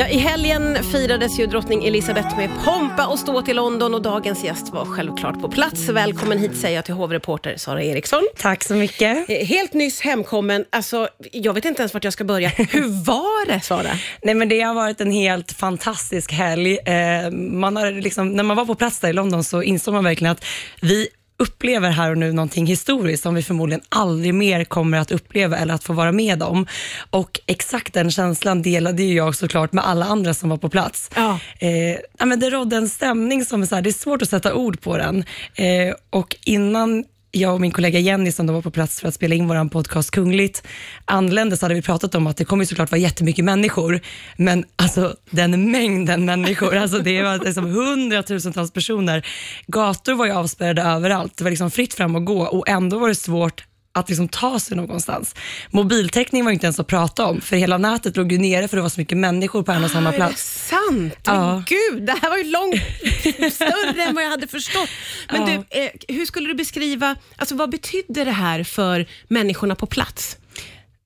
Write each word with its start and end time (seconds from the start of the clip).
Ja, 0.00 0.08
I 0.08 0.16
helgen 0.18 0.84
firades 0.84 1.38
ju 1.38 1.46
drottning 1.46 1.84
Elizabeth 1.84 2.36
med 2.36 2.50
pompa 2.64 3.06
och 3.06 3.18
ståt 3.18 3.48
i 3.48 3.54
London 3.54 3.94
och 3.94 4.02
dagens 4.02 4.44
gäst 4.44 4.68
var 4.72 4.84
självklart 4.84 5.40
på 5.40 5.48
plats. 5.48 5.88
Välkommen 5.88 6.38
hit 6.38 6.56
säger 6.56 6.76
jag 6.76 6.84
till 6.84 6.94
hovreporter 6.94 7.56
Sara 7.56 7.82
Eriksson. 7.82 8.22
Tack 8.36 8.64
så 8.64 8.74
mycket. 8.74 9.30
Eh, 9.30 9.46
Helt 9.46 9.72
nyss 9.72 10.00
hemkommen, 10.00 10.64
alltså 10.70 11.08
jag 11.32 11.52
vet 11.52 11.64
inte 11.64 11.82
ens 11.82 11.94
vart 11.94 12.04
jag 12.04 12.12
ska 12.12 12.24
börja. 12.24 12.48
Hur 12.48 13.04
var 13.04 13.46
det 13.46 13.60
Sara? 13.60 13.90
Nej, 14.22 14.34
men 14.34 14.48
det 14.48 14.60
har 14.60 14.74
varit 14.74 15.00
en 15.00 15.10
helt 15.12 15.52
fantastisk 15.52 16.32
helg. 16.32 16.78
Eh, 16.78 17.30
man 17.30 17.76
har 17.76 17.90
liksom, 17.90 18.32
när 18.32 18.42
man 18.42 18.56
var 18.56 18.64
på 18.64 18.74
plats 18.74 19.00
där 19.00 19.08
i 19.08 19.12
London 19.12 19.44
så 19.44 19.62
insåg 19.62 19.94
man 19.94 20.04
verkligen 20.04 20.32
att 20.32 20.44
vi 20.80 21.08
upplever 21.38 21.90
här 21.90 22.10
och 22.10 22.18
nu 22.18 22.32
någonting 22.32 22.66
historiskt 22.66 23.22
som 23.22 23.34
vi 23.34 23.42
förmodligen 23.42 23.82
aldrig 23.88 24.34
mer 24.34 24.64
kommer 24.64 24.98
att 24.98 25.10
uppleva 25.10 25.56
eller 25.56 25.74
att 25.74 25.84
få 25.84 25.92
vara 25.92 26.12
med 26.12 26.42
om. 26.42 26.66
Och 27.10 27.40
exakt 27.46 27.94
den 27.94 28.10
känslan 28.10 28.62
delade 28.62 29.02
ju 29.02 29.14
jag 29.14 29.36
såklart 29.36 29.72
med 29.72 29.86
alla 29.86 30.04
andra 30.06 30.34
som 30.34 30.48
var 30.48 30.56
på 30.56 30.68
plats. 30.68 31.10
Ja. 31.14 31.38
Eh, 31.58 32.26
men 32.26 32.40
det 32.40 32.50
rådde 32.50 32.76
en 32.76 32.88
stämning 32.88 33.44
som 33.44 33.62
är 33.62 33.66
så 33.66 33.74
här, 33.74 33.82
det 33.82 33.90
är 33.90 33.92
svårt 33.92 34.22
att 34.22 34.30
sätta 34.30 34.54
ord 34.54 34.80
på 34.80 34.96
den. 34.96 35.24
Eh, 35.54 35.94
och 36.10 36.36
innan 36.44 37.04
jag 37.30 37.54
och 37.54 37.60
min 37.60 37.70
kollega 37.70 37.98
Jenny 37.98 38.32
som 38.32 38.46
då 38.46 38.52
var 38.52 38.62
på 38.62 38.70
plats 38.70 39.00
för 39.00 39.08
att 39.08 39.14
spela 39.14 39.34
in 39.34 39.48
vår 39.48 39.68
podcast 39.68 40.10
Kungligt 40.10 40.62
anlände 41.04 41.56
så 41.56 41.64
hade 41.64 41.74
vi 41.74 41.82
pratat 41.82 42.14
om 42.14 42.26
att 42.26 42.36
det 42.36 42.44
kommer 42.44 42.64
såklart 42.64 42.90
vara 42.90 43.00
jättemycket 43.00 43.44
människor, 43.44 44.00
men 44.36 44.64
alltså 44.76 45.14
den 45.30 45.70
mängden 45.70 46.24
människor, 46.24 46.76
alltså 46.76 46.98
det 46.98 47.22
var 47.22 47.44
liksom 47.44 47.64
hundratusentals 47.64 48.72
personer. 48.72 49.26
Gator 49.66 50.14
var 50.14 50.26
ju 50.26 50.32
avspärrade 50.32 50.82
överallt, 50.82 51.36
det 51.36 51.44
var 51.44 51.50
liksom 51.50 51.70
fritt 51.70 51.94
fram 51.94 52.16
att 52.16 52.24
gå 52.24 52.42
och 52.42 52.68
ändå 52.68 52.98
var 52.98 53.08
det 53.08 53.14
svårt 53.14 53.64
att 53.96 54.08
liksom 54.08 54.28
ta 54.28 54.60
sig 54.60 54.76
någonstans. 54.76 55.34
Mobiltäckning 55.70 56.44
var 56.44 56.52
inte 56.52 56.66
ens 56.66 56.80
att 56.80 56.86
prata 56.86 57.26
om, 57.26 57.40
för 57.40 57.56
hela 57.56 57.78
nätet 57.78 58.16
låg 58.16 58.32
ju 58.32 58.38
nere 58.38 58.68
för 58.68 58.76
det 58.76 58.82
var 58.82 58.88
så 58.88 59.00
mycket 59.00 59.18
människor 59.18 59.62
på 59.62 59.72
en 59.72 59.84
och 59.84 59.90
samma 59.90 60.08
Ah, 60.08 60.12
Är 60.12 60.12
det 60.12 60.16
plats. 60.26 60.68
sant? 60.68 61.14
Ja. 61.24 61.62
Gud, 61.66 62.02
det 62.06 62.12
här 62.22 62.30
var 62.30 62.36
ju 62.36 62.44
långt 62.44 62.74
större 63.54 64.02
än 64.02 64.14
vad 64.14 64.24
jag 64.24 64.30
hade 64.30 64.46
förstått. 64.46 64.88
Men 65.32 65.40
Ja. 65.40 65.46
du, 65.70 65.80
eh, 65.80 65.90
hur 66.16 66.26
skulle 66.26 66.48
du 66.48 66.54
beskriva, 66.54 67.16
alltså 67.36 67.54
vad 67.54 67.70
betydde 67.70 68.24
det 68.24 68.30
här 68.30 68.64
för 68.64 69.06
människorna 69.28 69.74
på 69.74 69.86
plats? 69.86 70.36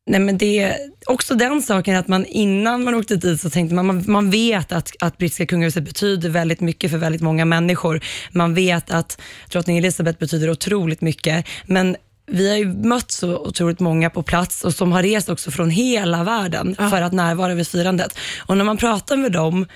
Nej, 0.06 0.20
men 0.20 0.38
det 0.38 0.58
är 0.58 0.76
också 1.06 1.34
den 1.34 1.62
saken 1.62 1.96
att 1.96 2.08
man 2.08 2.26
innan 2.26 2.84
man 2.84 2.94
åkte 2.94 3.16
dit 3.16 3.40
så 3.40 3.50
tänkte 3.50 3.74
man, 3.74 3.86
man, 3.86 4.04
man 4.06 4.30
vet 4.30 4.72
att, 4.72 4.90
att 5.00 5.18
brittiska 5.18 5.46
kungahuset 5.46 5.84
betyder 5.84 6.28
väldigt 6.28 6.60
mycket 6.60 6.90
för 6.90 6.98
väldigt 6.98 7.22
många 7.22 7.44
människor. 7.44 8.00
Man 8.32 8.54
vet 8.54 8.90
att 8.90 9.20
drottning 9.50 9.78
Elizabeth 9.78 10.18
betyder 10.18 10.50
otroligt 10.50 11.00
mycket, 11.00 11.46
men 11.66 11.96
vi 12.30 12.48
har 12.50 12.56
ju 12.56 12.66
mött 12.72 13.10
så 13.10 13.38
otroligt 13.38 13.80
många 13.80 14.10
på 14.10 14.22
plats 14.22 14.64
och 14.64 14.74
som 14.74 14.92
har 14.92 15.02
rest 15.02 15.28
också 15.28 15.50
från 15.50 15.70
hela 15.70 16.24
världen 16.24 16.76
Ja. 16.78 16.90
för 16.90 17.02
att 17.02 17.12
närvara 17.12 17.54
vid 17.54 17.68
firandet. 17.68 18.18
Och 18.46 18.56
när 18.56 18.64
man 18.64 18.76
pratar 18.76 19.16
med 19.16 19.32
dem 19.32 19.66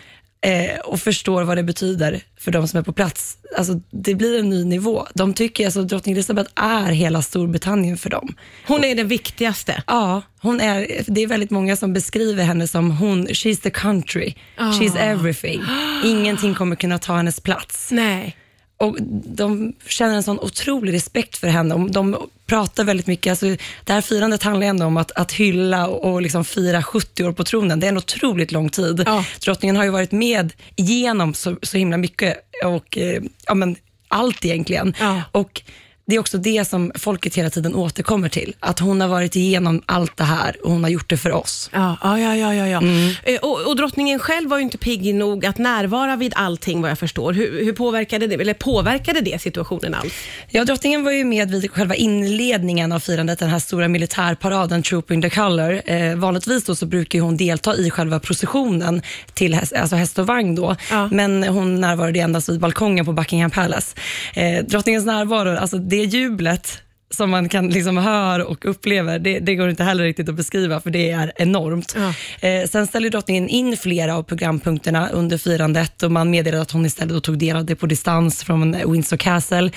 eh, 0.40 0.78
och 0.84 1.00
förstår 1.00 1.42
vad 1.42 1.56
det 1.56 1.62
betyder 1.62 2.20
för 2.40 2.50
de 2.50 2.68
som 2.68 2.78
är 2.78 2.82
på 2.82 2.92
plats, 2.92 3.36
alltså 3.58 3.80
det 3.90 4.14
blir 4.14 4.38
en 4.38 4.50
ny 4.50 4.64
nivå. 4.64 5.06
De 5.14 5.34
tycker 5.34 5.64
alltså 5.64 5.82
drottning 5.82 6.12
Elizabeth 6.12 6.50
är 6.54 6.92
hela 6.92 7.22
Storbritannien 7.22 7.96
för 7.96 8.10
dem. 8.10 8.34
Hon 8.66 8.84
är 8.84 8.94
den 8.94 9.08
viktigaste. 9.08 9.82
Ja, 9.86 10.22
hon 10.40 10.60
är, 10.60 11.02
det 11.06 11.22
är 11.22 11.26
väldigt 11.26 11.50
många 11.50 11.76
som 11.76 11.92
beskriver 11.92 12.44
henne 12.44 12.68
som 12.68 12.90
hon, 12.90 13.26
she's 13.26 13.60
the 13.62 13.70
country, 13.70 14.34
she's 14.56 14.98
everything. 14.98 15.62
Ingenting 16.04 16.54
kommer 16.54 16.76
kunna 16.76 16.98
ta 16.98 17.16
hennes 17.16 17.40
plats. 17.40 17.88
Nej. 17.92 18.36
Och 18.76 18.96
de 19.24 19.72
känner 19.86 20.14
en 20.14 20.22
sån 20.22 20.40
otrolig 20.40 20.92
respekt 20.94 21.36
för 21.36 21.48
henne. 21.48 21.88
De 21.90 22.16
pratar 22.46 22.84
väldigt 22.84 23.06
mycket, 23.06 23.30
alltså, 23.30 23.46
det 23.84 23.92
här 23.92 24.00
firandet 24.00 24.42
handlar 24.42 24.66
ändå 24.66 24.86
om 24.86 24.96
att, 24.96 25.12
att 25.12 25.32
hylla 25.32 25.86
och, 25.86 26.12
och 26.12 26.22
liksom 26.22 26.44
fira 26.44 26.82
70 26.82 27.24
år 27.24 27.32
på 27.32 27.44
tronen. 27.44 27.80
Det 27.80 27.86
är 27.86 27.88
en 27.88 27.96
otroligt 27.96 28.52
lång 28.52 28.68
tid. 28.68 29.02
Ja. 29.06 29.24
Drottningen 29.40 29.76
har 29.76 29.84
ju 29.84 29.90
varit 29.90 30.12
med 30.12 30.52
igenom 30.76 31.34
så, 31.34 31.56
så 31.62 31.76
himla 31.76 31.96
mycket 31.96 32.36
och 32.64 32.98
eh, 32.98 33.22
ja, 33.46 33.54
men, 33.54 33.76
allt 34.08 34.44
egentligen. 34.44 34.94
Ja. 35.00 35.22
Och 35.32 35.62
det 36.06 36.14
är 36.16 36.20
också 36.20 36.38
det 36.38 36.64
som 36.68 36.92
folket 36.94 37.34
hela 37.34 37.50
tiden 37.50 37.74
återkommer 37.74 38.28
till. 38.28 38.54
Att 38.60 38.78
hon 38.78 39.00
har 39.00 39.08
varit 39.08 39.36
igenom 39.36 39.82
allt 39.86 40.16
det 40.16 40.24
här 40.24 40.56
och 40.64 40.70
hon 40.70 40.82
har 40.82 40.90
gjort 40.90 41.08
det 41.10 41.16
för 41.16 41.32
oss. 41.32 41.70
Ja, 41.72 41.96
ja, 42.02 42.18
ja, 42.18 42.34
ja, 42.54 42.66
ja. 42.68 42.78
Mm. 42.78 43.10
Eh, 43.22 43.36
Och, 43.42 43.60
och 43.66 43.76
drottningen 43.76 44.18
själv 44.18 44.50
var 44.50 44.56
ju 44.58 44.62
inte 44.62 44.78
pigg 44.78 45.14
nog 45.14 45.46
att 45.46 45.58
närvara 45.58 46.16
vid 46.16 46.32
allting 46.36 46.82
vad 46.82 46.90
jag 46.90 46.98
förstår. 46.98 47.32
Hur, 47.32 47.64
hur 47.64 47.72
påverkade 47.72 48.26
det, 48.26 48.34
eller 48.34 48.54
påverkade 48.54 49.20
det 49.20 49.40
situationen 49.42 49.94
alls? 49.94 50.12
Ja, 50.50 50.64
drottningen 50.64 51.04
var 51.04 51.10
ju 51.12 51.24
med 51.24 51.50
vid 51.50 51.70
själva 51.70 51.94
inledningen 51.94 52.92
av 52.92 53.00
firandet, 53.00 53.38
den 53.38 53.48
här 53.50 53.58
stora 53.58 53.88
militärparaden 53.88 54.82
Trooping 54.82 55.22
the 55.22 55.30
Colour. 55.30 55.82
Eh, 55.86 56.16
vanligtvis 56.16 56.64
då 56.64 56.74
så 56.74 56.86
brukar 56.86 57.20
hon 57.20 57.36
delta 57.36 57.76
i 57.76 57.90
själva 57.90 58.20
processionen 58.20 59.02
till 59.34 59.54
häst, 59.54 59.72
alltså 59.72 59.96
häst 59.96 60.18
och 60.18 60.26
vagn 60.26 60.54
då, 60.54 60.76
Ja. 60.90 61.08
men 61.12 61.42
hon 61.44 61.80
närvarade 61.80 62.20
endast 62.20 62.48
vid 62.48 62.60
balkongen 62.60 63.04
på 63.04 63.12
Buckingham 63.12 63.50
Palace. 63.50 63.96
Eh, 64.34 64.64
drottningens 64.64 65.06
närvaro, 65.06 65.56
alltså 65.56 65.78
det 65.94 66.04
jublet 66.04 66.82
som 67.10 67.30
man 67.30 67.48
kan 67.48 67.68
liksom 67.68 67.96
höra 67.96 68.46
och 68.46 68.64
upplever, 68.64 69.18
det, 69.18 69.38
det 69.38 69.54
går 69.54 69.70
inte 69.70 69.84
heller 69.84 70.04
riktigt 70.04 70.28
att 70.28 70.34
beskriva 70.34 70.80
för 70.80 70.90
det 70.90 71.10
är 71.10 71.32
enormt. 71.36 71.96
Ja. 71.96 72.48
Eh, 72.48 72.68
sen 72.68 72.86
ställde 72.86 73.10
drottningen 73.10 73.48
in 73.48 73.76
flera 73.76 74.16
av 74.16 74.22
programpunkterna 74.22 75.08
under 75.08 75.38
firandet 75.38 76.02
och 76.02 76.12
man 76.12 76.30
meddelade 76.30 76.62
att 76.62 76.70
hon 76.70 76.86
istället 76.86 77.24
tog 77.24 77.38
del 77.38 77.56
av 77.56 77.64
det 77.64 77.76
på 77.76 77.86
distans 77.86 78.44
från 78.44 78.92
Windsor 78.92 79.16
Castle 79.16 79.70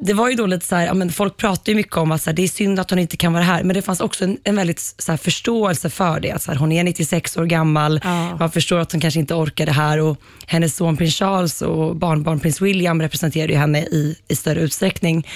det 0.00 0.12
var 0.12 0.28
ju 0.28 0.34
då 0.34 0.46
lite 0.46 0.66
så 0.66 0.76
här, 0.76 0.86
ja, 0.86 0.94
men 0.94 1.12
folk 1.12 1.36
pratar 1.36 1.72
ju 1.72 1.76
mycket 1.76 1.96
om 1.96 2.12
att 2.12 2.22
så 2.22 2.30
här, 2.30 2.36
det 2.36 2.42
är 2.42 2.48
synd 2.48 2.80
att 2.80 2.90
hon 2.90 2.98
inte 2.98 3.16
kan 3.16 3.32
vara 3.32 3.42
här, 3.44 3.62
men 3.62 3.74
det 3.74 3.82
fanns 3.82 4.00
också 4.00 4.24
en, 4.24 4.38
en 4.44 4.56
väldigt 4.56 4.94
så 4.98 5.12
här, 5.12 5.16
förståelse 5.16 5.90
för 5.90 6.20
det. 6.20 6.30
Att, 6.32 6.42
så 6.42 6.50
här, 6.52 6.58
hon 6.58 6.72
är 6.72 6.84
96 6.84 7.36
år 7.36 7.44
gammal, 7.44 8.00
Ja. 8.04 8.36
man 8.36 8.50
förstår 8.50 8.78
att 8.78 8.92
hon 8.92 9.00
kanske 9.00 9.20
inte 9.20 9.34
orkar 9.34 9.66
det 9.66 9.72
här 9.72 9.98
och 10.00 10.20
hennes 10.46 10.76
son 10.76 10.96
prins 10.96 11.14
Charles 11.18 11.62
och 11.62 11.96
barnbarn 11.96 12.40
prins 12.40 12.60
William 12.60 13.02
representerade 13.02 13.52
ju 13.52 13.58
henne 13.58 13.80
i, 13.80 14.16
i 14.28 14.36
större 14.36 14.60
utsträckning. 14.60 15.26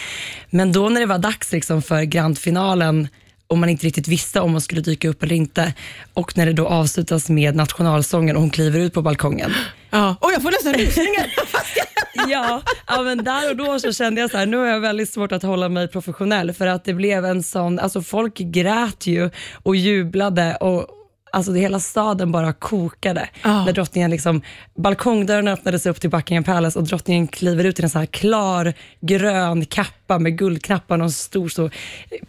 Men 0.50 0.72
då 0.72 0.88
när 0.88 1.00
det 1.00 1.06
var 1.06 1.18
dags 1.18 1.52
liksom, 1.52 1.82
för 1.82 2.02
grandfinalen 2.02 3.08
och 3.52 3.58
man 3.58 3.68
inte 3.68 3.86
riktigt 3.86 4.08
visste 4.08 4.40
om 4.40 4.52
hon 4.52 4.60
skulle 4.60 4.80
dyka 4.80 5.08
upp 5.08 5.22
eller 5.22 5.34
inte 5.34 5.74
och 6.14 6.36
när 6.36 6.46
det 6.46 6.52
då 6.52 6.66
avslutas 6.66 7.28
med 7.30 7.56
nationalsången 7.56 8.36
och 8.36 8.42
hon 8.42 8.50
kliver 8.50 8.80
ut 8.80 8.94
på 8.94 9.02
balkongen. 9.02 9.52
Ja. 9.90 10.16
Oh, 10.20 10.32
jag 10.32 10.42
får 10.42 10.50
nästan 10.50 10.74
rysningar. 10.74 11.26
ja, 12.28 12.62
ja, 12.86 13.02
men 13.02 13.24
där 13.24 13.50
och 13.50 13.56
då 13.56 13.78
så 13.78 13.92
kände 13.92 14.20
jag 14.20 14.30
så 14.30 14.36
här, 14.36 14.46
nu 14.46 14.56
har 14.56 14.66
jag 14.66 14.80
väldigt 14.80 15.10
svårt 15.12 15.32
att 15.32 15.42
hålla 15.42 15.68
mig 15.68 15.88
professionell 15.88 16.52
för 16.52 16.66
att 16.66 16.84
det 16.84 16.94
blev 16.94 17.24
en 17.24 17.42
sån, 17.42 17.78
alltså 17.78 18.02
folk 18.02 18.38
grät 18.38 19.06
ju 19.06 19.30
och 19.62 19.76
jublade 19.76 20.56
och 20.56 20.86
Alltså 21.34 21.52
det, 21.52 21.60
hela 21.60 21.80
staden 21.80 22.32
bara 22.32 22.52
kokade 22.52 23.28
Ja. 23.42 23.64
när 23.64 23.72
drottningen 23.72 24.10
liksom, 24.10 24.42
balkongdörren 24.76 25.48
öppnades 25.48 25.86
upp 25.86 26.00
till 26.00 26.10
Buckingham 26.10 26.44
Palace 26.44 26.78
och 26.78 26.84
drottningen 26.84 27.26
kliver 27.28 27.64
ut 27.64 27.80
i 27.80 27.82
en 27.82 27.90
så 27.90 27.98
här 27.98 28.06
klar 28.06 28.74
grön 29.00 29.66
kappa 29.66 30.01
med 30.18 30.38
guldknappar 30.38 30.98
och 30.98 31.04
en 31.04 31.10
stor 31.10 31.48
så 31.48 31.70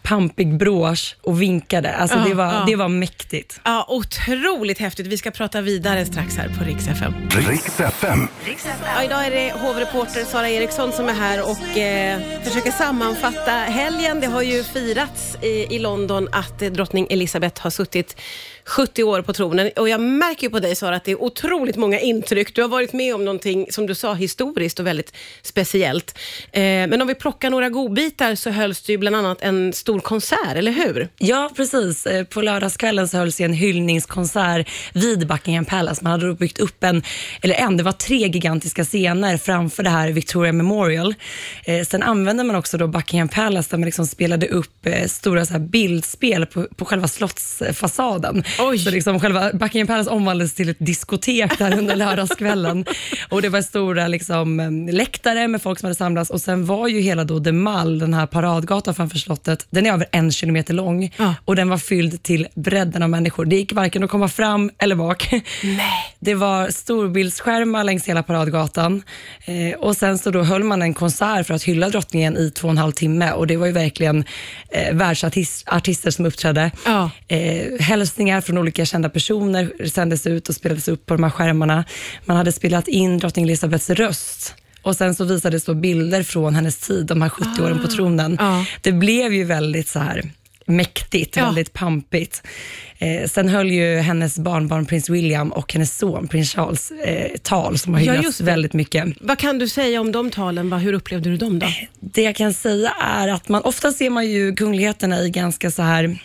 pampig 0.02 0.58
brosch 0.58 1.16
och 1.22 1.42
vinkade. 1.42 1.94
Alltså 1.94 2.16
Ja, 2.18 2.24
det, 2.28 2.34
var, 2.34 2.44
ja. 2.44 2.64
det 2.66 2.76
var 2.76 2.88
mäktigt. 2.88 3.60
Ja, 3.64 3.86
otroligt 3.88 4.78
häftigt. 4.78 5.06
Vi 5.06 5.18
ska 5.18 5.30
prata 5.30 5.60
vidare 5.60 6.04
strax 6.04 6.36
här 6.36 6.48
på 6.58 6.64
Rix 6.64 6.88
FM. 6.88 7.12
Riks 7.30 7.80
FM. 7.80 8.28
Ja, 8.96 9.04
idag 9.04 9.26
är 9.26 9.30
det 9.30 9.52
hovreporter 9.52 10.24
Sara 10.24 10.48
Eriksson 10.50 10.92
som 10.92 11.08
är 11.08 11.14
här 11.14 11.42
och 11.50 11.78
eh, 11.78 12.20
försöker 12.44 12.70
sammanfatta 12.70 13.50
helgen. 13.50 14.20
Det 14.20 14.26
har 14.26 14.42
ju 14.42 14.62
firats 14.64 15.36
i, 15.42 15.74
i 15.74 15.78
London 15.78 16.28
att 16.32 16.62
eh, 16.62 16.70
drottning 16.70 17.06
Elizabeth 17.10 17.62
har 17.62 17.70
suttit 17.70 18.16
70 18.66 19.02
år 19.02 19.22
på 19.22 19.32
tronen 19.32 19.70
och 19.76 19.88
jag 19.88 20.00
märker 20.00 20.42
ju 20.42 20.50
på 20.50 20.60
dig 20.60 20.76
Sara 20.76 20.96
att 20.96 21.04
det 21.04 21.10
är 21.10 21.22
otroligt 21.22 21.76
många 21.76 22.00
intryck. 22.00 22.54
Du 22.54 22.62
har 22.62 22.68
varit 22.68 22.92
med 22.92 23.14
om 23.14 23.24
någonting, 23.24 23.66
som 23.70 23.86
du 23.86 23.94
sa, 23.94 24.14
historiskt 24.14 24.80
och 24.80 24.86
väldigt 24.86 25.12
speciellt. 25.42 26.18
Eh, 26.52 26.60
men 26.62 27.02
om 27.02 27.08
vi 27.08 27.14
plockar 27.14 27.50
några 27.50 27.68
godbitar 27.74 28.34
så 28.34 28.50
hölls 28.50 28.82
det 28.82 28.92
ju 28.92 28.98
bland 28.98 29.16
annat 29.16 29.38
en 29.42 29.72
stor 29.72 30.00
konsert, 30.00 30.56
eller 30.56 30.72
hur? 30.72 31.08
Ja, 31.18 31.50
precis. 31.56 32.06
Eh, 32.06 32.24
På 32.24 32.40
lördagskvällen 32.42 33.08
så 33.08 33.16
hölls 33.16 33.40
en 33.40 33.52
hyllningskonsert 33.52 34.68
vid 34.92 35.26
Buckingham 35.26 35.64
Palace. 35.64 36.04
Man 36.04 36.12
hade 36.12 36.26
då 36.26 36.34
byggt 36.34 36.58
upp 36.58 36.84
en, 36.84 37.02
eller 37.42 37.54
en, 37.54 37.76
det 37.76 37.82
var 37.82 37.92
tre 37.92 38.16
gigantiska 38.16 38.84
scener 38.84 39.36
framför 39.36 39.82
det 39.82 39.90
här 39.90 40.08
Victoria 40.10 40.52
Memorial. 40.52 41.14
Eh, 41.64 41.84
sen 41.86 42.02
använde 42.02 42.44
man 42.44 42.56
också 42.56 42.78
då 42.78 42.86
Buckingham 42.86 43.28
Palace 43.28 43.70
där 43.70 43.78
man 43.78 43.84
liksom 43.84 44.06
spelade 44.06 44.48
upp 44.48 44.86
eh, 44.86 45.06
stora 45.06 45.46
så 45.46 45.52
här 45.52 45.60
bildspel 45.60 46.46
på, 46.46 46.66
på 46.76 46.84
själva 46.84 47.08
slottsfasaden. 47.08 48.44
Oj. 48.58 48.78
Så 48.78 48.90
liksom 48.90 49.20
själva 49.20 49.52
Buckingham 49.52 49.86
Palace 49.86 50.10
omvandlades 50.10 50.54
till 50.54 50.68
ett 50.68 50.76
diskotek 50.80 51.58
där 51.58 51.78
under 51.78 51.96
lördagskvällen. 51.96 52.84
och 53.28 53.42
det 53.42 53.48
var 53.48 53.62
stora 53.62 54.08
liksom, 54.08 54.60
läktare 54.92 55.48
med 55.48 55.62
folk 55.62 55.78
som 55.78 55.86
hade 55.86 55.94
samlats 55.94 56.30
och 56.30 56.40
sen 56.40 56.66
var 56.66 56.88
ju 56.88 57.00
hela 57.00 57.24
då 57.24 57.40
The 57.40 57.52
Mall, 57.64 57.98
den 57.98 58.14
här 58.14 58.26
paradgatan 58.26 58.94
framför 58.94 59.18
slottet, 59.18 59.66
den 59.70 59.86
är 59.86 59.92
över 59.92 60.06
en 60.12 60.32
kilometer 60.32 60.74
lång 60.74 61.12
Ja. 61.16 61.34
och 61.44 61.56
den 61.56 61.68
var 61.68 61.78
fylld 61.78 62.22
till 62.22 62.46
bredden 62.54 63.02
av 63.02 63.10
människor. 63.10 63.44
Det 63.44 63.56
gick 63.56 63.72
varken 63.72 64.04
att 64.04 64.10
komma 64.10 64.28
fram 64.28 64.70
eller 64.78 64.94
bak. 64.96 65.28
Nej. 65.62 65.80
Det 66.20 66.34
var 66.34 66.70
storbildsskärmar 66.70 67.84
längs 67.84 68.08
hela 68.08 68.22
paradgatan 68.22 69.02
eh, 69.44 69.78
och 69.80 69.96
sen 69.96 70.18
så 70.18 70.30
då 70.30 70.42
höll 70.42 70.64
man 70.64 70.82
en 70.82 70.94
konsert 70.94 71.46
för 71.46 71.54
att 71.54 71.62
hylla 71.62 71.88
drottningen 71.88 72.36
i 72.36 72.50
två 72.50 72.68
och 72.68 72.72
en 72.72 72.78
halv 72.78 72.92
timme 72.92 73.32
och 73.32 73.46
det 73.46 73.56
var 73.56 73.66
ju 73.66 73.72
verkligen 73.72 74.24
eh, 74.70 74.94
världsartister 74.94 76.10
som 76.10 76.26
uppträdde. 76.26 76.70
Ja. 76.84 77.10
Eh, 77.28 77.80
hälsningar 77.80 78.40
från 78.40 78.58
olika 78.58 78.84
kända 78.84 79.08
personer 79.08 79.88
sändes 79.88 80.26
ut 80.26 80.48
och 80.48 80.54
spelades 80.54 80.88
upp 80.88 81.06
på 81.06 81.14
de 81.14 81.22
här 81.22 81.30
skärmarna. 81.30 81.84
Man 82.24 82.36
hade 82.36 82.52
spelat 82.52 82.88
in 82.88 83.18
drottning 83.18 83.44
Elizabeths 83.44 83.90
röst 83.90 84.54
och 84.84 84.96
sen 84.96 85.14
så 85.14 85.24
visades 85.24 85.64
då 85.64 85.74
bilder 85.74 86.22
från 86.22 86.54
hennes 86.54 86.78
tid, 86.78 87.06
de 87.06 87.22
här 87.22 87.28
70 87.28 87.62
åren 87.62 87.78
på 87.82 87.88
tronen. 87.88 88.36
Ja. 88.40 88.64
Det 88.82 88.92
blev 88.92 89.32
ju 89.34 89.44
väldigt 89.44 89.88
så 89.88 89.98
här 89.98 90.22
mäktigt, 90.66 91.36
Ja. 91.36 91.44
väldigt 91.44 91.72
pampigt. 91.72 92.42
Eh, 92.98 93.28
sen 93.28 93.48
höll 93.48 93.70
ju 93.70 93.96
hennes 93.96 94.38
barnbarn 94.38 94.86
prins 94.86 95.08
William 95.10 95.52
och 95.52 95.72
hennes 95.72 95.98
son 95.98 96.28
prins 96.28 96.54
Charles 96.54 96.90
eh, 96.90 97.30
tal 97.42 97.78
som 97.78 97.94
har 97.94 98.00
hyllats 98.00 98.40
väldigt 98.40 98.72
mycket. 98.72 99.04
Vad 99.20 99.38
kan 99.38 99.58
du 99.58 99.68
säga 99.68 100.00
om 100.00 100.12
de 100.12 100.30
talen? 100.30 100.72
Hur 100.72 100.92
upplevde 100.92 101.30
du 101.30 101.36
dem 101.36 101.58
då? 101.58 101.66
Det 102.00 102.22
jag 102.22 102.36
kan 102.36 102.54
säga 102.54 102.90
är 103.00 103.28
att 103.28 103.48
man 103.48 103.62
ofta 103.62 103.92
ser 103.92 104.10
man 104.10 104.26
ju 104.30 104.54
kungligheterna 104.54 105.22
i 105.22 105.30
ganska 105.30 105.70
så 105.70 105.82
här 105.82 106.18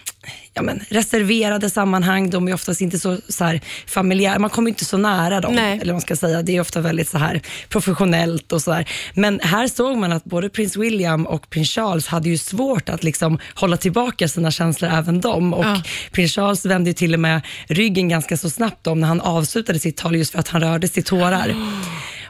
Ja, 0.53 0.61
men, 0.61 0.79
reserverade 0.89 1.69
sammanhang. 1.69 2.29
De 2.29 2.47
är 2.47 2.53
oftast 2.53 2.81
inte 2.81 2.99
så, 2.99 3.17
så 3.29 3.43
här 3.43 3.61
familjära. 3.87 4.39
Man 4.39 4.49
kommer 4.49 4.69
inte 4.69 4.85
så 4.85 4.97
nära 4.97 5.41
dem. 5.41 5.53
Nej. 5.55 5.79
Eller 5.81 5.93
man 5.93 6.01
ska 6.01 6.15
säga. 6.15 6.41
Det 6.41 6.55
är 6.55 6.61
ofta 6.61 6.81
väldigt 6.81 7.09
så 7.09 7.17
här 7.17 7.41
professionellt 7.69 8.51
och 8.51 8.61
så 8.61 8.71
här. 8.71 8.89
Men 9.13 9.39
här 9.43 9.67
såg 9.67 9.97
man 9.97 10.11
att 10.11 10.23
både 10.23 10.49
prins 10.49 10.77
William 10.77 11.27
och 11.27 11.49
prins 11.49 11.69
Charles 11.69 12.07
hade 12.07 12.29
ju 12.29 12.37
svårt 12.37 12.89
att 12.89 13.03
liksom 13.03 13.39
hålla 13.55 13.77
tillbaka 13.77 14.27
sina 14.27 14.51
känslor, 14.51 14.89
även 14.91 15.21
de. 15.21 15.53
Och 15.53 15.65
Ja. 15.65 15.81
prins 16.11 16.35
Charles 16.35 16.65
vände 16.65 16.93
till 16.93 17.13
och 17.13 17.19
med 17.19 17.41
ryggen 17.67 18.09
ganska 18.09 18.37
så 18.37 18.49
snabbt 18.49 18.87
om 18.87 18.99
när 18.99 19.07
han 19.07 19.21
avslutade 19.21 19.79
sitt 19.79 19.97
tal 19.97 20.15
just 20.15 20.31
för 20.31 20.39
att 20.39 20.47
han 20.47 20.61
rördes 20.61 20.91
till 20.91 21.03
tårar. 21.03 21.55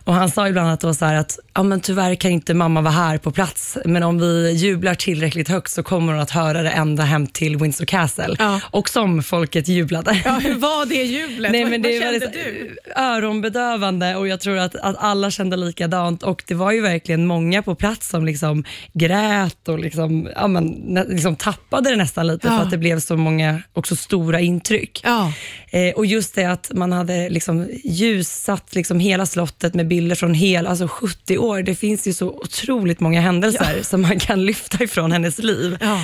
Och 0.04 0.14
Han 0.14 0.30
sa 0.32 0.48
ibland 0.48 0.72
att, 0.72 0.80
det 0.80 0.88
var 0.88 0.94
så 0.94 1.06
att 1.06 1.40
ja, 1.54 1.64
men 1.64 1.82
tyvärr 1.82 2.16
kan 2.16 2.32
inte 2.32 2.54
mamma 2.54 2.82
vara 2.82 2.94
här 2.94 3.18
på 3.18 3.32
plats, 3.32 3.78
men 3.86 4.04
om 4.04 4.20
vi 4.20 4.52
jublar 4.52 4.96
tillräckligt 4.96 5.48
högt 5.48 5.72
så 5.72 5.84
kommer 5.84 6.14
hon 6.14 6.22
att 6.22 6.32
höra 6.32 6.62
det 6.64 6.70
ända 6.70 7.04
hem 7.04 7.28
till 7.28 7.58
Windsor 7.58 7.86
Castle. 7.86 8.36
Ja. 8.40 8.62
Och 8.72 8.90
som 8.90 9.24
folket 9.24 9.68
jublade. 9.68 10.22
Ja, 10.26 10.32
hur 10.44 10.56
var 10.56 10.86
det 10.86 11.04
jublet? 11.04 11.52
Nej, 11.52 11.66
men 11.66 11.82
det 11.82 11.90
vad 12.00 12.02
kände 12.02 12.32
du? 12.34 12.76
öronbedövande 12.96 14.16
och 14.16 14.28
jag 14.28 14.40
tror 14.40 14.58
att, 14.58 14.76
att 14.76 14.96
alla 15.00 15.32
kände 15.32 15.58
likadant 15.58 16.24
och 16.24 16.44
det 16.48 16.54
var 16.54 16.72
ju 16.72 16.82
verkligen 16.82 17.26
många 17.26 17.64
på 17.64 17.76
plats 17.76 18.10
som 18.10 18.26
liksom 18.26 18.64
grät 18.94 19.68
och 19.68 19.80
liksom, 19.80 20.30
ja, 20.36 20.48
men, 20.48 20.66
liksom 21.10 21.36
tappade 21.36 21.90
det 21.90 21.96
nästan 21.96 22.28
lite 22.28 22.48
Ja. 22.48 22.58
för 22.58 22.64
att 22.64 22.72
det 22.72 22.78
blev 22.78 23.00
så 23.00 23.18
många 23.18 23.62
också 23.74 23.96
stora 23.96 24.40
intryck. 24.40 25.02
Ja. 25.04 25.34
Eh, 25.72 25.94
och 25.96 26.06
just 26.06 26.36
det 26.36 26.46
att 26.46 26.72
man 26.74 26.92
hade 26.92 27.30
liksom 27.30 27.68
ljussatt 27.84 28.76
liksom 28.76 29.00
hela 29.00 29.26
slottet 29.26 29.74
med 29.74 29.88
bilder 29.88 29.99
från 30.16 30.34
hela, 30.34 30.70
alltså 30.70 30.88
70 30.88 31.38
år. 31.38 31.62
Det 31.62 31.76
finns 31.76 32.08
ju 32.08 32.14
så 32.14 32.30
otroligt 32.30 33.00
många 33.00 33.22
händelser 33.22 33.84
som 33.84 34.02
man 34.02 34.20
kan 34.20 34.46
lyfta 34.46 34.84
ifrån 34.84 35.12
hennes 35.12 35.38
liv. 35.38 35.78
Ja. 35.82 36.02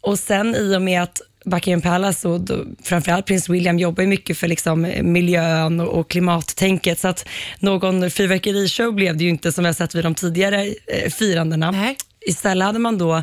Och 0.00 0.18
sen 0.18 0.54
i 0.54 0.76
och 0.76 0.82
med 0.82 1.02
att 1.02 1.20
Buckingham 1.44 1.80
Palace 1.80 2.28
och 2.28 2.40
då, 2.40 2.64
framförallt 2.82 3.26
prins 3.26 3.48
William 3.48 3.78
jobbar 3.78 4.04
mycket 4.04 4.38
för 4.38 4.48
liksom 4.48 4.84
eh, 4.84 5.02
miljön 5.02 5.80
och, 5.80 5.98
och 5.98 6.10
klimattänket 6.10 7.00
så 7.00 7.08
att 7.08 7.28
någon 7.58 8.10
fyrverkerishow 8.10 8.92
blev 8.92 9.16
det 9.16 9.24
ju 9.24 9.30
inte 9.30 9.52
som 9.52 9.64
vi 9.64 9.68
har 9.68 9.74
sett 9.74 9.94
vid 9.94 10.04
de 10.04 10.14
tidigare 10.14 10.74
eh, 10.86 11.10
firandena. 11.10 11.70
Nej. 11.70 11.96
Istället 12.26 12.66
hade 12.66 12.78
man 12.78 12.98
då, 12.98 13.22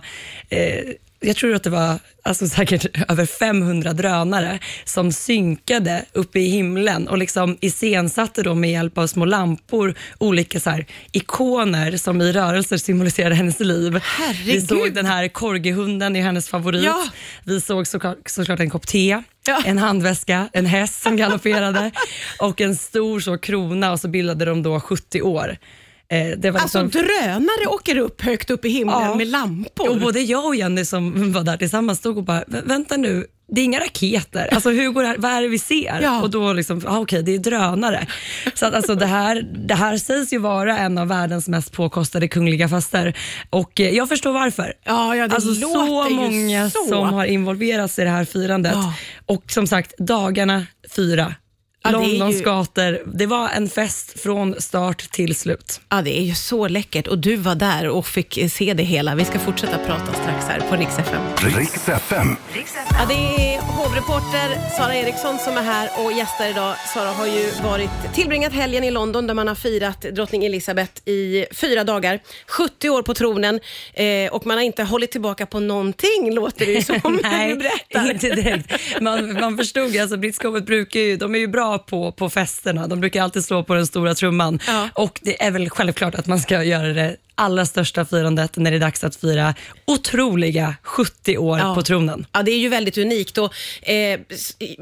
eh, 0.50 0.83
jag 1.21 1.35
tror 1.35 1.56
att 1.56 1.63
det 1.63 1.69
var 1.69 2.00
alltså 2.23 2.47
säkert 2.47 2.85
över 3.12 3.25
500 3.25 3.94
drönare 3.94 4.59
som 4.85 5.12
synkade 5.12 6.06
uppe 6.13 6.39
i 6.39 6.47
himlen 6.50 7.07
och 7.07 7.18
liksom 7.18 7.57
iscensatte 7.62 8.44
då 8.44 8.56
med 8.56 8.71
hjälp 8.71 8.97
av 8.97 9.07
små 9.07 9.25
lampor 9.25 9.95
olika 10.18 10.59
så 10.59 10.69
här, 10.69 10.85
ikoner 11.12 11.97
som 11.97 12.21
i 12.21 12.31
rörelser 12.31 12.77
symboliserade 12.77 13.35
hennes 13.35 13.59
liv. 13.59 13.94
Vi 13.94 14.00
Herregud. 14.03 14.68
såg 14.68 14.94
den 14.94 15.06
här 15.06 15.27
korgihunden 15.27 16.15
är 16.15 16.21
hennes 16.21 16.50
favorit. 16.50 16.83
Ja. 16.83 17.03
Vi 17.44 17.62
såg 17.62 17.88
såklart, 17.88 18.17
såklart 18.25 18.59
en 18.59 18.69
kopp 18.69 18.88
te, 18.88 19.24
Ja. 19.47 19.62
en 19.65 19.77
handväska, 19.77 20.50
en 20.53 20.65
häst 20.65 21.01
som 21.01 21.17
galopperade 21.17 21.91
och 22.39 22.62
en 22.62 22.75
stor 22.75 23.19
så 23.19 23.38
krona 23.38 23.91
och 23.91 24.00
så 24.00 24.07
bildade 24.07 24.45
de 24.45 24.63
då 24.63 24.79
70 24.79 25.21
år. 25.21 25.57
Eh, 26.11 26.21
Alltså 26.55 26.83
liksom- 26.83 26.89
drönare 26.89 27.67
åker 27.67 27.97
upp 27.97 28.21
högt 28.21 28.49
upp 28.49 28.65
i 28.65 28.69
himlen 28.69 29.01
Ja. 29.01 29.15
med 29.15 29.27
lampor. 29.27 29.89
och 29.89 29.99
både 29.99 30.19
jag 30.21 30.45
och 30.45 30.55
Jenny 30.55 30.85
som 30.85 31.31
var 31.33 31.43
där 31.43 31.57
tillsammans 31.57 31.99
stod 31.99 32.17
och 32.17 32.23
bara, 32.23 32.43
"Vä- 32.43 32.67
vänta 32.67 32.97
nu, 32.97 33.25
det 33.53 33.61
är 33.61 33.65
inga 33.65 33.79
raketer. 33.79 34.53
Alltså 34.53 34.69
hur 34.69 34.89
går 34.89 35.01
det 35.01 35.07
här, 35.07 35.17
vad 35.17 35.31
är 35.31 35.41
det 35.41 35.47
vi 35.47 35.59
ser? 35.59 35.99
Ja. 36.03 36.21
Och 36.21 36.29
då 36.29 36.53
liksom, 36.53 36.81
ah, 36.87 36.99
okej 36.99 37.23
det 37.23 37.35
är 37.35 37.39
drönare. 37.39 38.07
Så 38.53 38.65
att, 38.65 38.73
alltså, 38.73 38.95
det, 38.95 39.05
här, 39.05 39.41
det 39.67 39.75
här 39.75 39.97
sägs 39.97 40.33
ju 40.33 40.37
vara 40.37 40.77
en 40.77 40.97
av 40.97 41.07
världens 41.07 41.47
mest 41.47 41.71
påkostade 41.71 42.27
kungliga 42.27 42.69
fester 42.69 43.17
och 43.49 43.79
eh, 43.79 43.89
jag 43.89 44.09
förstår 44.09 44.31
varför. 44.33 44.73
Ja, 44.83 45.15
ja, 45.15 45.27
det 45.27 45.35
alltså 45.35 45.53
så 45.55 46.09
många 46.09 46.69
så. 46.69 46.85
som 46.89 47.13
har 47.13 47.25
involverats 47.25 47.99
i 47.99 48.03
det 48.03 48.09
här 48.09 48.25
firandet. 48.25 48.73
Ja. 48.75 48.93
Och 49.25 49.43
som 49.51 49.67
sagt, 49.67 49.97
dagarna 49.97 50.65
fyra. 50.95 51.35
Ja, 51.83 51.91
Londons 51.91 52.35
ju- 52.39 52.43
gator. 52.43 53.17
Det 53.17 53.25
var 53.25 53.49
en 53.49 53.69
fest 53.69 54.19
från 54.19 54.61
start 54.61 55.11
till 55.11 55.35
slut. 55.35 55.81
Ja, 55.89 56.01
det 56.01 56.19
är 56.19 56.23
ju 56.23 56.35
så 56.35 56.67
läckert 56.67 57.07
och 57.07 57.17
du 57.17 57.35
var 57.35 57.55
där 57.55 57.87
och 57.89 58.07
fick 58.07 58.51
se 58.51 58.73
det 58.73 58.83
hela. 58.83 59.15
Vi 59.15 59.25
ska 59.25 59.39
fortsätta 59.39 59.77
prata 59.77 60.13
strax 60.13 60.45
här 60.45 60.59
på 60.69 60.75
Rix 60.75 60.99
FM. 60.99 61.21
Riks 61.55 61.87
FM. 61.87 62.35
Ja, 62.89 63.05
det 63.07 63.13
är 63.53 63.61
hovreporter 63.61 64.77
Sara 64.77 64.95
Eriksson 64.95 65.37
som 65.39 65.57
är 65.57 65.61
här 65.63 65.89
och 66.05 66.11
gästar 66.11 66.49
idag. 66.49 66.75
Sara 66.93 67.09
har 67.09 67.25
ju 67.27 67.51
varit, 67.63 67.89
tillbringat 68.13 68.53
helgen 68.53 68.83
i 68.83 68.91
London 68.91 69.27
där 69.27 69.33
man 69.33 69.47
har 69.47 69.55
firat 69.55 70.01
drottning 70.01 70.45
Elizabeth 70.45 70.91
i 71.09 71.45
fyra 71.51 71.83
dagar. 71.83 72.19
70 72.47 72.89
år 72.89 73.01
på 73.03 73.13
tronen 73.13 73.59
eh, 73.93 74.31
och 74.33 74.45
man 74.45 74.57
har 74.57 74.63
inte 74.63 74.83
hållit 74.83 75.11
tillbaka 75.11 75.45
på 75.45 75.59
någonting 75.59 76.33
låter 76.33 76.65
det 76.65 76.71
ju 76.71 76.81
som 76.81 76.95
när 77.23 77.47
du 77.49 77.55
berättar. 77.55 78.11
inte 78.11 78.29
direkt. 78.35 78.71
Man, 79.01 79.33
man 79.33 79.57
förstod 79.57 79.89
ju, 79.89 79.99
alltså 79.99 80.17
brittiska 80.17 80.47
hovet 80.47 80.65
brukar 80.65 80.99
ju, 80.99 81.17
de 81.17 81.35
är 81.35 81.39
ju 81.39 81.47
bra 81.47 81.70
på, 81.77 82.12
på 82.12 82.29
festerna. 82.29 82.88
De 82.88 83.00
brukar 83.00 83.23
alltid 83.23 83.45
slå 83.45 83.63
på 83.63 83.73
den 83.73 83.88
stora 83.88 84.15
trumman. 84.15 84.59
Ja. 84.68 84.89
Och 84.94 85.19
det 85.23 85.44
är 85.44 85.51
väl 85.51 85.69
självklart 85.69 86.15
att 86.15 86.27
man 86.27 86.39
ska 86.39 86.63
göra 86.63 86.88
det 86.94 87.15
allra 87.41 87.65
största 87.65 88.05
firandet 88.05 88.57
när 88.57 88.71
det 88.71 88.77
är 88.77 88.81
dags 88.81 89.03
att 89.03 89.15
fira 89.15 89.53
otroliga 89.85 90.75
70 90.83 91.38
år 91.38 91.59
Ja. 91.59 91.75
på 91.75 91.81
tronen. 91.81 92.25
Ja, 92.31 92.43
det 92.43 92.51
är 92.51 92.57
ju 92.59 92.69
väldigt 92.69 92.97
unikt 92.97 93.38
och 93.38 93.53
eh, 93.89 94.19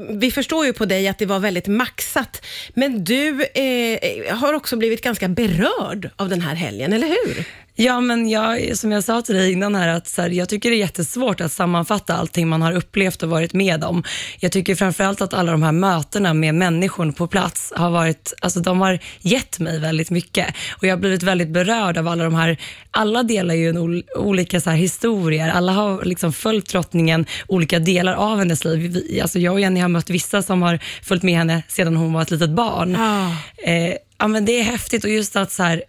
vi 0.09 0.31
förstår 0.31 0.65
ju 0.65 0.73
på 0.73 0.85
dig 0.85 1.07
att 1.07 1.17
det 1.19 1.25
var 1.25 1.39
väldigt 1.39 1.67
maxat. 1.67 2.45
Men 2.73 3.03
du 3.03 3.43
eh, 3.43 4.35
har 4.37 4.53
också 4.53 4.75
blivit 4.77 5.01
ganska 5.03 5.27
berörd 5.27 6.09
av 6.15 6.29
den 6.29 6.41
här 6.41 6.55
helgen, 6.55 6.93
eller 6.93 7.07
hur? 7.07 7.45
Ja, 7.75 8.01
men 8.01 8.29
jag, 8.29 8.77
som 8.77 8.91
jag 8.91 9.03
sa 9.03 9.21
till 9.21 9.35
dig 9.35 9.51
innan 9.51 9.75
här, 9.75 9.87
att 9.87 10.07
så 10.07 10.21
här, 10.21 10.29
jag 10.29 10.49
tycker 10.49 10.69
det 10.69 10.75
är 10.75 10.79
jättesvårt 10.79 11.41
att 11.41 11.51
sammanfatta 11.51 12.13
allting 12.17 12.47
man 12.47 12.61
har 12.61 12.75
upplevt 12.75 13.23
och 13.23 13.29
varit 13.29 13.53
med 13.53 13.83
om. 13.83 14.03
Jag 14.39 14.51
tycker 14.51 14.75
framförallt 14.75 15.21
att 15.21 15.33
alla 15.33 15.51
de 15.51 15.63
här 15.63 15.71
mötena 15.71 16.33
med 16.33 16.55
människor 16.55 17.11
på 17.11 17.27
plats 17.27 17.73
har 17.75 17.89
varit, 17.89 18.33
alltså 18.41 18.59
de 18.59 18.81
har 18.81 18.99
gett 19.21 19.59
mig 19.59 19.79
väldigt 19.79 20.09
mycket 20.09 20.55
och 20.77 20.83
jag 20.83 20.91
har 20.91 20.97
blivit 20.97 21.23
väldigt 21.23 21.49
berörd 21.49 21.97
av 21.97 22.07
alla 22.07 22.23
de 22.23 22.35
här, 22.35 22.48
alla 22.91 23.23
delar 23.23 23.55
ju 23.55 23.69
en 23.69 23.77
ol, 23.77 24.03
olika 24.15 24.61
så 24.61 24.69
här 24.69 24.77
historier, 24.77 25.49
alla 25.49 25.71
har 25.71 26.05
liksom 26.05 26.33
följt 26.33 26.69
drottningen 26.69 27.25
olika 27.47 27.79
delar 27.79 28.13
av 28.13 28.37
hennes 28.37 28.65
liv. 28.65 28.91
Vi, 28.91 29.21
alltså 29.21 29.39
jag 29.39 29.53
och 29.53 29.59
Jenny 29.59 29.79
har 29.79 29.89
mött 29.89 30.09
vissa 30.09 30.41
som 30.41 30.61
har 30.61 30.79
följt 31.03 31.23
med 31.23 31.35
henne 31.35 31.63
sedan 31.67 31.95
hon 31.95 32.13
var 32.13 32.21
ett 32.21 32.31
litet 32.31 32.49
barn. 32.49 32.91
Ja. 32.91 33.37
Eh, 33.71 33.93
ja, 34.17 34.27
men 34.27 34.45
det 34.45 34.59
är 34.59 34.63
häftigt 34.63 35.03
och 35.03 35.09
just 35.09 35.35
att 35.35 35.51
så 35.51 35.63
här, 35.63 35.83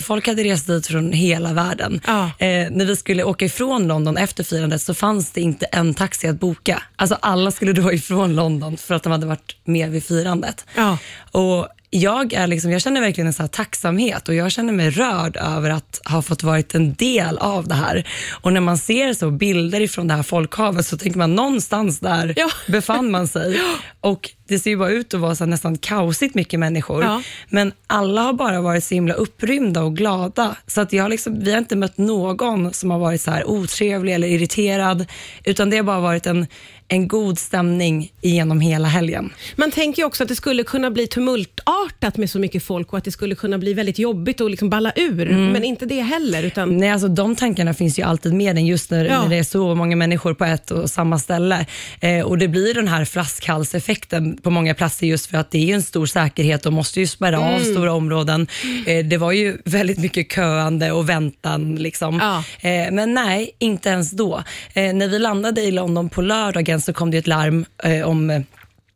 folk 0.00 0.26
hade 0.26 0.44
rest 0.44 0.66
dit 0.66 0.86
från 0.86 1.12
hela 1.12 1.52
världen. 1.52 2.00
Ja. 2.06 2.24
Eh, 2.24 2.70
när 2.70 2.84
vi 2.84 2.96
skulle 2.96 3.24
åka 3.24 3.44
ifrån 3.44 3.86
London 3.88 4.16
efter 4.16 4.44
firandet 4.44 4.82
så 4.82 4.94
fanns 4.94 5.30
det 5.30 5.40
inte 5.40 5.66
en 5.66 5.94
taxi 5.94 6.28
att 6.28 6.40
boka. 6.40 6.82
Alltså 6.96 7.18
alla 7.20 7.50
skulle 7.50 7.72
då 7.82 7.92
ifrån 7.92 8.34
London 8.34 8.76
för 8.76 8.94
att 8.94 9.02
de 9.02 9.12
hade 9.12 9.26
varit 9.26 9.56
med 9.64 9.90
vid 9.90 10.04
firandet. 10.04 10.66
Ja. 10.76 10.98
Och 11.30 11.68
jag, 11.90 12.32
är 12.32 12.46
liksom, 12.46 12.70
jag 12.70 12.82
känner 12.82 13.00
verkligen 13.00 13.26
en 13.26 13.32
så 13.32 13.48
tacksamhet 13.48 14.28
och 14.28 14.34
jag 14.34 14.52
känner 14.52 14.72
mig 14.72 14.90
rörd 14.90 15.36
över 15.36 15.70
att 15.70 16.00
ha 16.04 16.22
fått 16.22 16.42
varit 16.42 16.74
en 16.74 16.94
del 16.94 17.38
av 17.38 17.68
det 17.68 17.74
här. 17.74 18.08
Och 18.30 18.52
när 18.52 18.60
man 18.60 18.78
ser 18.78 19.12
så 19.12 19.30
bilder 19.30 19.80
ifrån 19.80 20.08
det 20.08 20.14
här 20.14 20.22
folkhavet 20.22 20.86
så 20.86 20.98
tänker 20.98 21.18
man 21.18 21.34
någonstans 21.34 22.00
där 22.00 22.34
Ja. 22.36 22.50
befann 22.72 23.10
man 23.10 23.28
sig. 23.28 23.60
Och 24.00 24.30
det 24.48 24.58
ser 24.58 24.70
ju 24.70 24.76
bara 24.76 24.90
ut 24.90 25.14
att 25.14 25.20
vara 25.20 25.34
så 25.34 25.46
nästan 25.46 25.78
kaosigt 25.78 26.34
mycket 26.34 26.60
människor. 26.60 27.04
Ja. 27.04 27.22
Men 27.48 27.72
alla 27.86 28.22
har 28.22 28.32
bara 28.32 28.60
varit 28.60 28.84
så 28.84 28.94
himla 28.94 29.14
upprymda 29.14 29.82
och 29.82 29.96
glada. 29.96 30.56
Så 30.66 30.80
att 30.80 30.92
jag 30.92 31.10
liksom, 31.10 31.40
vi 31.40 31.50
har 31.50 31.58
inte 31.58 31.76
mött 31.76 31.98
någon 31.98 32.72
som 32.72 32.90
har 32.90 32.98
varit 32.98 33.20
så 33.20 33.30
här 33.30 33.50
otrevlig 33.50 34.14
eller 34.14 34.28
irriterad, 34.28 35.06
utan 35.44 35.70
det 35.70 35.76
har 35.76 35.84
bara 35.84 36.00
varit 36.00 36.26
en, 36.26 36.46
en 36.92 37.08
god 37.08 37.38
stämning 37.38 38.12
genom 38.20 38.60
hela 38.60 38.88
helgen. 38.88 39.32
Man 39.56 39.70
tänker 39.70 40.02
ju 40.02 40.06
också 40.06 40.22
att 40.22 40.28
det 40.28 40.36
skulle 40.36 40.62
kunna 40.62 40.90
bli 40.90 41.06
tumultartat 41.06 42.16
med 42.16 42.30
så 42.30 42.38
mycket 42.38 42.62
folk 42.64 42.92
och 42.92 42.98
att 42.98 43.04
det 43.04 43.12
skulle 43.12 43.34
kunna 43.34 43.58
bli 43.58 43.74
väldigt 43.74 43.98
jobbigt 43.98 44.40
och 44.40 44.50
liksom 44.50 44.70
balla 44.70 44.92
ur, 44.96 45.30
Mm. 45.30 45.46
men 45.52 45.64
inte 45.64 45.86
det 45.86 46.00
heller. 46.00 46.42
Utan... 46.42 46.76
Nej, 46.76 46.90
alltså 46.90 47.08
de 47.08 47.36
tankarna 47.36 47.74
finns 47.74 47.98
ju 47.98 48.02
alltid 48.02 48.34
med 48.34 48.56
en 48.56 48.66
just 48.66 48.90
när, 48.90 49.04
Ja. 49.04 49.22
när 49.22 49.28
det 49.28 49.36
är 49.36 49.42
så 49.42 49.74
många 49.74 49.96
människor 49.96 50.34
på 50.34 50.44
ett 50.44 50.70
och 50.70 50.90
samma 50.90 51.18
ställe. 51.18 51.66
Eh, 52.00 52.20
och 52.26 52.38
Det 52.38 52.48
blir 52.48 52.74
den 52.74 52.88
här 52.88 53.04
flaskhalseffekten 53.04 54.36
på 54.36 54.50
många 54.50 54.74
platser 54.74 55.06
just 55.06 55.26
för 55.26 55.38
att 55.38 55.50
det 55.50 55.70
är 55.70 55.74
en 55.74 55.82
stor 55.82 56.06
säkerhet 56.06 56.66
och 56.66 56.72
måste 56.72 57.00
ju 57.00 57.06
spärra 57.06 57.38
av 57.40 57.54
Mm. 57.54 57.64
stora 57.64 57.92
områden. 57.92 58.46
Eh, 58.86 59.04
det 59.06 59.16
var 59.16 59.32
ju 59.32 59.58
väldigt 59.64 59.98
mycket 59.98 60.32
köande 60.32 60.92
och 60.92 61.08
väntan. 61.08 61.74
Liksom. 61.76 62.18
Ja. 62.22 62.68
Eh, 62.70 62.92
men 62.92 63.14
nej, 63.14 63.50
inte 63.58 63.88
ens 63.88 64.10
då. 64.10 64.42
Eh, 64.74 64.92
när 64.92 65.08
vi 65.08 65.18
landade 65.18 65.60
i 65.60 65.70
London 65.70 66.08
på 66.08 66.22
lördagen 66.22 66.79
så 66.80 66.92
kom 66.92 67.10
det 67.10 67.18
ett 67.18 67.26
larm 67.26 67.64
eh, 67.84 68.08
om 68.08 68.30
eh, 68.30 68.40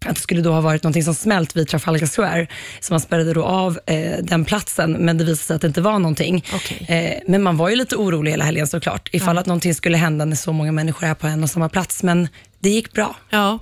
att 0.06 0.14
det 0.14 0.20
skulle 0.20 0.42
då 0.42 0.52
ha 0.52 0.60
varit 0.60 0.82
något 0.82 1.04
som 1.04 1.14
smält 1.14 1.56
vid 1.56 1.68
Trafalgar 1.68 2.06
Square, 2.06 2.46
så 2.80 2.92
man 2.92 3.00
spärrade 3.00 3.32
då 3.32 3.44
av 3.44 3.78
eh, 3.86 4.18
den 4.22 4.44
platsen, 4.44 4.92
men 4.92 5.18
det 5.18 5.24
visade 5.24 5.46
sig 5.46 5.56
att 5.56 5.60
det 5.60 5.66
inte 5.68 5.80
var 5.80 5.98
någonting. 5.98 6.44
Okej. 6.54 6.86
Eh, 6.88 7.22
men 7.26 7.42
man 7.42 7.56
var 7.56 7.68
ju 7.68 7.76
lite 7.76 7.96
orolig 7.96 8.30
hela 8.30 8.44
helgen 8.44 8.66
såklart, 8.66 9.08
ifall 9.12 9.38
att 9.38 9.46
någonting 9.46 9.74
skulle 9.74 9.96
hända 9.96 10.24
när 10.24 10.36
så 10.36 10.52
många 10.52 10.72
människor 10.72 11.06
är 11.06 11.14
på 11.14 11.26
en 11.26 11.42
och 11.42 11.50
samma 11.50 11.68
plats, 11.68 12.02
men 12.02 12.28
det 12.64 12.70
gick 12.70 12.92
bra. 12.92 13.16
Ja. 13.30 13.58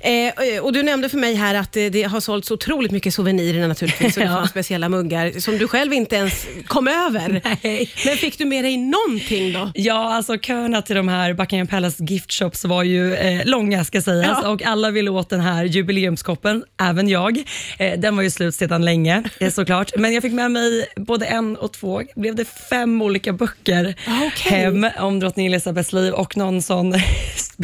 Eh, 0.00 0.60
och 0.62 0.72
Du 0.72 0.82
nämnde 0.82 1.08
för 1.08 1.18
mig 1.18 1.34
här 1.34 1.54
att 1.54 1.76
eh, 1.76 1.84
det 1.84 2.02
har 2.02 2.20
sålts 2.20 2.50
otroligt 2.50 2.90
mycket 2.92 3.14
souvenirer 3.14 3.68
naturligtvis 3.68 4.16
och 4.16 4.22
det 4.22 4.28
Ja. 4.40 4.46
speciella 4.48 4.88
muggar 4.88 5.40
som 5.40 5.58
du 5.58 5.68
själv 5.68 5.92
inte 5.92 6.16
ens 6.16 6.46
kom 6.66 6.88
över. 6.88 7.40
Nej. 7.62 7.90
Men 8.06 8.16
fick 8.16 8.38
du 8.38 8.44
med 8.44 8.64
dig 8.64 8.76
någonting 8.76 9.52
då? 9.52 9.70
Ja, 9.74 10.14
alltså 10.14 10.38
köerna 10.38 10.82
till 10.82 10.96
de 10.96 11.08
här 11.08 11.32
Buckingham 11.34 11.66
Palace 11.66 12.04
gift 12.04 12.32
shops 12.32 12.64
var 12.64 12.82
ju 12.82 13.14
eh, 13.14 13.44
långa 13.44 13.84
ska 13.84 14.02
sägas 14.02 14.38
Ja. 14.42 14.48
och 14.48 14.62
alla 14.62 14.90
ville 14.90 15.10
åt 15.10 15.30
den 15.30 15.40
här 15.40 15.64
jubileumskoppen, 15.64 16.64
även 16.80 17.08
jag. 17.08 17.38
Eh, 17.78 17.98
den 17.98 18.16
var 18.16 18.22
ju 18.22 18.30
slut 18.30 18.54
sedan 18.54 18.84
länge 18.84 19.22
eh, 19.40 19.50
såklart. 19.50 19.92
Men 19.96 20.14
jag 20.14 20.22
fick 20.22 20.32
med 20.32 20.50
mig 20.50 20.86
både 20.96 21.26
en 21.26 21.56
och 21.56 21.72
två, 21.72 22.02
blev 22.16 22.34
det 22.34 22.44
fem 22.70 23.02
olika 23.02 23.32
böcker 23.32 23.94
Ah, 24.06 24.10
okej. 24.26 24.52
hem 24.52 24.86
om 24.98 25.20
drottning 25.20 25.46
Elizabeths 25.46 25.92
liv 25.92 26.12
och 26.12 26.36
någon 26.36 26.62
sån 26.62 26.94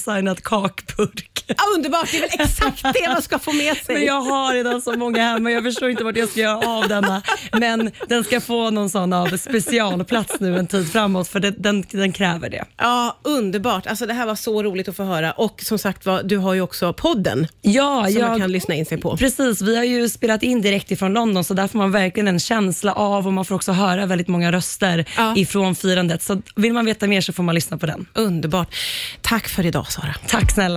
specialdesignad 0.00 0.42
kakburk. 0.42 1.39
Ah, 1.56 1.74
underbart, 1.76 2.08
det 2.10 2.16
är 2.16 2.20
väl 2.20 2.30
exakt 2.32 2.82
det 2.82 3.08
man 3.08 3.22
ska 3.22 3.38
få 3.38 3.52
med 3.52 3.76
sig. 3.76 3.94
Men 3.94 4.04
jag 4.04 4.20
har 4.20 4.54
redan 4.54 4.82
så 4.82 4.92
många 4.96 5.22
hemma, 5.22 5.50
jag 5.50 5.64
förstår 5.64 5.90
inte 5.90 6.04
vart 6.04 6.16
jag 6.16 6.28
ska 6.28 6.40
göra 6.40 6.68
av 6.68 6.88
denna. 6.88 7.22
Men 7.52 7.90
den 8.08 8.24
ska 8.24 8.40
få 8.40 8.70
någon 8.70 8.90
sån 8.90 9.12
av 9.12 9.36
specialplats 9.36 10.34
nu 10.40 10.58
en 10.58 10.66
tid 10.66 10.92
framåt 10.92 11.28
för 11.28 11.40
det, 11.40 11.50
den, 11.50 11.84
den 11.90 12.12
kräver 12.12 12.50
det. 12.50 12.64
Ja, 12.76 13.16
underbart. 13.22 13.86
Alltså, 13.86 14.06
det 14.06 14.14
här 14.14 14.26
var 14.26 14.34
så 14.34 14.62
roligt 14.62 14.88
att 14.88 14.96
få 14.96 15.04
höra. 15.04 15.32
Och 15.32 15.60
som 15.62 15.78
sagt 15.78 16.06
var, 16.06 16.22
du 16.22 16.36
har 16.36 16.54
ju 16.54 16.60
också 16.60 16.92
podden 16.92 17.46
Ja, 17.62 18.04
som 18.06 18.20
man 18.20 18.30
jag, 18.30 18.38
kan 18.40 18.52
lyssna 18.52 18.74
in 18.74 18.86
sig 18.86 18.98
på. 19.00 19.16
Precis, 19.16 19.62
vi 19.62 19.76
har 19.76 19.84
ju 19.84 20.08
spelat 20.08 20.42
in 20.42 20.60
direkt 20.62 20.90
ifrån 20.90 21.12
London 21.12 21.44
så 21.44 21.54
där 21.54 21.68
får 21.68 21.78
man 21.78 21.92
verkligen 21.92 22.28
en 22.28 22.40
känsla 22.40 22.92
av 22.92 23.26
och 23.26 23.32
man 23.32 23.44
får 23.44 23.54
också 23.54 23.72
höra 23.72 24.06
väldigt 24.06 24.28
många 24.28 24.52
röster 24.52 25.04
Ja. 25.16 25.34
ifrån 25.36 25.74
firandet. 25.74 26.22
Så 26.22 26.42
vill 26.56 26.72
man 26.72 26.84
veta 26.84 27.06
mer 27.06 27.20
så 27.20 27.32
får 27.32 27.42
man 27.42 27.54
lyssna 27.54 27.78
på 27.78 27.86
den. 27.86 28.06
Underbart. 28.14 28.74
Tack 29.22 29.48
för 29.48 29.66
idag 29.66 29.92
Sara. 29.92 30.14
Tack 30.26 30.50
snälla. 30.52 30.68